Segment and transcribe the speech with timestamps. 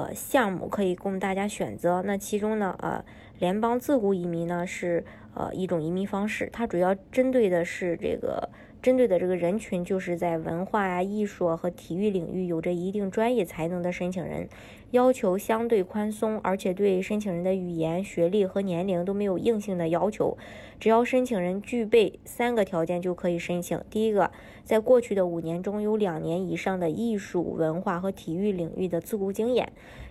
[0.00, 2.02] 呃，项目可以供大家选择。
[2.02, 3.04] 那其中呢，呃，
[3.38, 5.04] 联邦自雇移民呢是
[5.34, 8.48] 呃一种移民方式，它主要针对的是这个。
[8.82, 14.48] 针对的这个人群就是在文化啊、艺术和体育领域有着一定专业才能的申请人，
[14.90, 20.38] 要求相对宽松，而且对申请人的语言、学历和年龄都没有硬性的要求，
[20.78, 23.78] 只要申请人具备三个条件就可以申请。
[23.90, 24.30] 第一个，
[24.64, 29.66] 在过去的五年中有两年以上的艺术、文化和体育领域的自雇经验；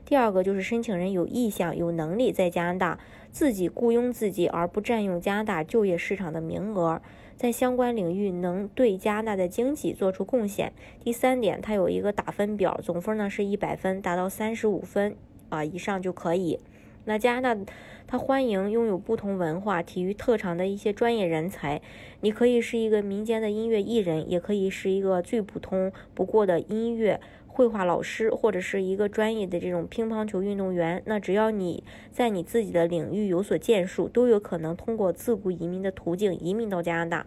[0.05, 2.99] 第二个就是申请人有意向、有能力在加拿大
[3.31, 7.01] 自己雇佣自己，而不占用加拿大就业市场的名额。
[7.35, 10.73] 在相关领域能对加拿大的经济做出贡献。
[11.01, 15.15] 第三点，它有一个打分表，总分呢是一百分，达到三十五分
[15.47, 16.59] 啊以上就可以。
[17.05, 17.61] 那加拿大
[18.05, 21.81] 它欢迎拥有不同文化、体育特长的一些专业人才。
[22.19, 27.21] 你可以是一个民间的音乐艺人，也可以是一个最普通不过的音乐。
[27.51, 37.25] 绘画老师或者是一个专业的这种乒乓球运动员，那只要你在你自己的领域有所建树，都有可能通过自雇移民的途径移民到加拿大。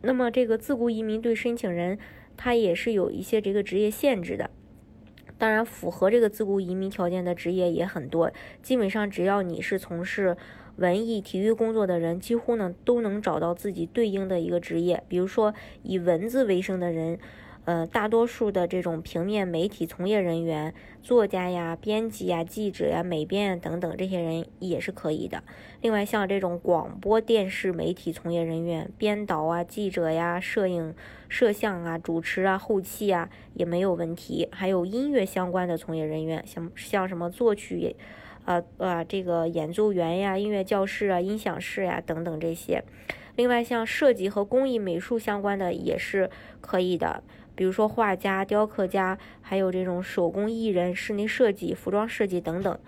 [0.00, 1.98] 那么这个自雇移民对申请人
[2.38, 4.48] 他也是有一些这个职业限制的。
[5.36, 8.32] 当然，符合这个自雇移民条件的职业也很多，
[8.62, 10.36] 基本上只要你是从事
[10.76, 15.02] 文艺体育工作的人，几乎呢都能找到自己对应的一个职业。
[15.06, 17.18] 比如说以文字为生的人。
[17.64, 25.42] 呃，大多数的这种平面媒体从业人员、作家呀、编辑呀、记者呀、美编等等，这些人也是可以的。
[25.80, 30.94] 另外，像这种广播电视媒体从业人员、编导啊、记者呀、摄影、
[31.28, 34.46] 摄像啊、主持啊、后期啊，也没有问题。
[34.52, 37.96] 还有音乐相关的从业人员，像像什么作曲，
[38.44, 42.84] 呃呃，这个演奏员呀、音乐教室啊、音响室呀等等这些。
[43.36, 47.24] 另外，像设计和工艺美术相关的也是可以的。
[47.54, 52.78] 比如说画家、雕刻家，还有这种手工艺人、室内设计、服装设计等等。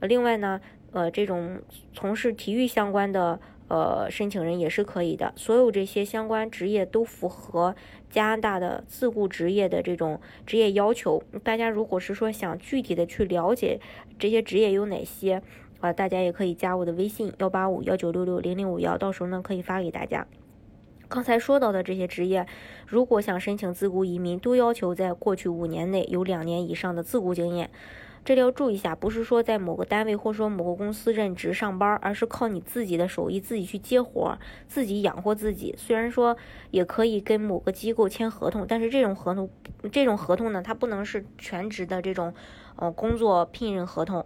[0.00, 0.60] 另外呢，
[0.92, 1.60] 呃，这种
[1.92, 3.38] 从事体育相关的
[3.68, 5.32] 呃申请人也是可以的。
[5.36, 7.74] 所有这些相关职业都符合
[8.10, 11.22] 加拿大的自雇职业的这种职业要求。
[11.42, 13.80] 大家如果是说想具体的去了解
[14.18, 15.40] 这些职业有哪些，
[15.80, 20.26] 啊，大家也可以加我的微信幺八五幺九六六零零五幺，到时候呢可以发给大家。
[21.12, 22.46] 刚才说到的这些职业，
[22.86, 27.68] 如果想申请自雇移民，都要求在过去五年内有两年以上的自雇经验。
[28.24, 35.74] 这里要注意一下，不是说在某个单位或说某个公司任职上班，而是靠你自己的手艺自己去接活，自己养活自己。
[35.76, 36.34] 虽然说
[36.70, 39.50] 也可以跟某个机构签合同，但是这种合同，
[39.90, 42.32] 这种合同呢，它不能是全职的这种
[42.76, 44.24] 呃工作聘任合同。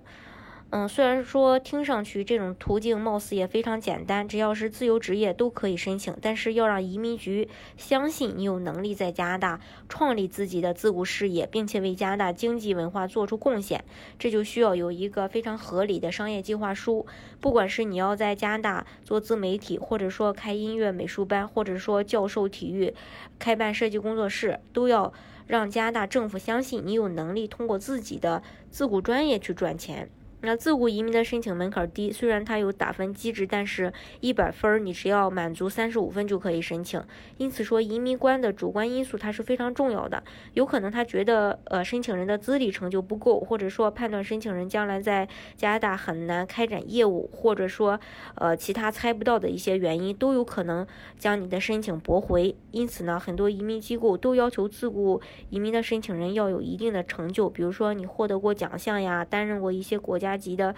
[0.71, 13.85] 嗯，虽然说听上去这种途径貌似也非常简单，只要是自由职业都可以申请，但是要让移民局相信你有能力在加拿大创立自己的自雇事业，并且为加拿大经济文化做出贡献，
[14.19, 17.07] 这就需要有一个非常合理的商业计划书。
[17.41, 22.93] 不管是你要在加拿大做自媒体，或者说开音乐美术班，或者说教授体育、
[23.39, 25.13] 开办设计工作室，都要
[25.47, 30.11] 让加拿大政府相信你有能力通过自己的自雇专业去赚钱。
[30.43, 37.03] 那自雇移民的申请门槛低，虽然它有打分机制，但是一百分你只要满足三十五分就可以申请。
[37.39, 40.23] 因此说，移民官的主观因素它是非常重要的。
[40.53, 45.27] 有可能他觉得呃申请人的资历成就不够，或者说判断申请人将来在
[45.57, 47.99] 加拿大很难开展业务，或者说
[48.35, 50.87] 呃其他猜不到的一些原因，都有可能
[51.19, 52.55] 将你的申请驳回。
[52.73, 60.26] 因此呢，很多移民机构都要求自雇移民的申请人要有一定的成就，比如说你获得过奖项呀，担任过一些国家。
[60.27, 60.75] 家级的，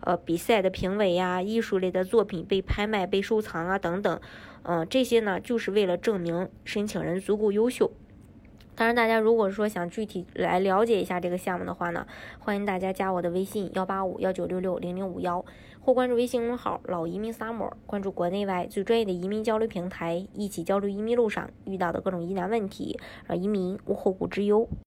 [0.00, 4.20] 呃，比赛的评委呀，艺术类的作品被拍卖、被收藏啊，等等，
[4.64, 7.90] 嗯，这些呢，就是为了证明申请人足够优秀。
[8.76, 12.06] 当然，大家如果说想具体来了解一下这个项目的话呢，
[12.38, 15.44] 欢迎大家加我的微信幺八五幺九六六零零五幺，
[15.82, 24.66] 或关注微信公众号“老移民 summer”，关注国内外最专业的移民交流平台，一起交流移民路上遇到的各种疑难问题，让移民无后顾之忧。